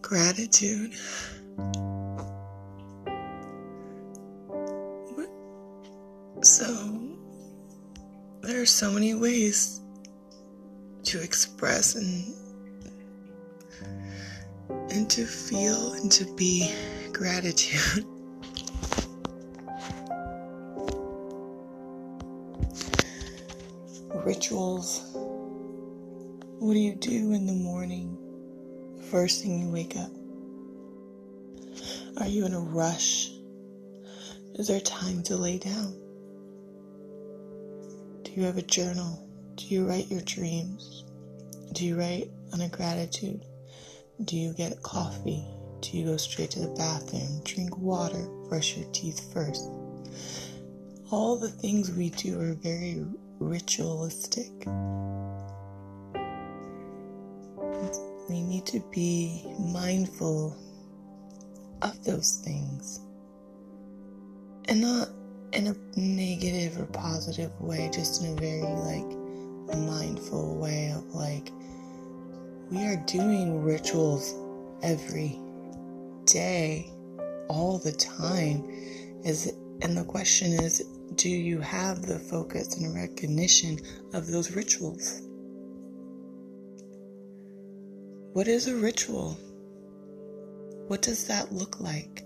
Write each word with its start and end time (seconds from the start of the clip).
Gratitude. 0.00 0.94
So, 6.42 6.66
there 8.42 8.60
are 8.60 8.66
so 8.66 8.90
many 8.90 9.14
ways 9.14 9.80
to 11.04 11.22
express 11.22 11.94
and 11.94 12.34
and 14.90 15.08
to 15.10 15.24
feel 15.24 15.92
and 15.94 16.10
to 16.12 16.24
be 16.34 16.72
gratitude. 17.12 18.06
Rituals. 24.14 25.00
What 26.60 26.74
do 26.74 26.78
you 26.78 26.94
do 26.94 27.32
in 27.32 27.46
the 27.46 27.52
morning? 27.52 28.18
First 29.10 29.42
thing 29.42 29.58
you 29.58 29.72
wake 29.72 29.96
up? 29.96 30.10
Are 32.18 32.28
you 32.28 32.44
in 32.44 32.52
a 32.52 32.60
rush? 32.60 33.30
Is 34.54 34.68
there 34.68 34.80
time 34.80 35.22
to 35.24 35.36
lay 35.36 35.58
down? 35.58 35.94
Do 38.22 38.32
you 38.32 38.42
have 38.42 38.58
a 38.58 38.62
journal? 38.62 39.26
Do 39.56 39.64
you 39.66 39.88
write 39.88 40.10
your 40.10 40.20
dreams? 40.20 41.04
Do 41.72 41.86
you 41.86 41.98
write 41.98 42.30
on 42.52 42.60
a 42.60 42.68
gratitude? 42.68 43.44
Do 44.24 44.36
you 44.36 44.52
get 44.52 44.82
coffee? 44.82 45.44
Do 45.80 45.96
you 45.96 46.04
go 46.04 46.16
straight 46.18 46.50
to 46.52 46.60
the 46.60 46.74
bathroom? 46.76 47.40
Drink 47.44 47.76
water? 47.78 48.28
Brush 48.48 48.76
your 48.76 48.88
teeth 48.92 49.32
first? 49.32 49.70
All 51.10 51.36
the 51.36 51.50
things 51.50 51.90
we 51.90 52.10
do 52.10 52.38
are 52.40 52.54
very 52.54 53.04
ritualistic. 53.42 54.50
We 58.28 58.40
need 58.42 58.66
to 58.66 58.80
be 58.90 59.44
mindful 59.58 60.56
of 61.82 62.02
those 62.04 62.36
things 62.44 63.00
and 64.66 64.80
not 64.80 65.08
in 65.52 65.66
a 65.66 65.74
negative 65.98 66.80
or 66.80 66.86
positive 66.86 67.50
way, 67.60 67.90
just 67.92 68.22
in 68.22 68.32
a 68.32 68.40
very 68.40 68.62
like 68.62 69.78
mindful 69.78 70.56
way 70.56 70.92
of 70.94 71.04
like 71.14 71.50
we 72.70 72.84
are 72.84 72.96
doing 73.06 73.62
rituals 73.62 74.34
every 74.82 75.38
day, 76.24 76.90
all 77.48 77.78
the 77.78 77.92
time. 77.92 78.64
Is 79.24 79.52
and 79.82 79.96
the 79.96 80.04
question 80.04 80.52
is 80.52 80.84
do 81.16 81.28
you 81.28 81.60
have 81.60 82.02
the 82.02 82.18
focus 82.18 82.76
and 82.78 82.94
recognition 82.94 83.78
of 84.14 84.26
those 84.26 84.56
rituals? 84.56 85.20
What 88.32 88.48
is 88.48 88.66
a 88.66 88.74
ritual? 88.74 89.36
What 90.88 91.02
does 91.02 91.26
that 91.26 91.52
look 91.52 91.80
like? 91.80 92.24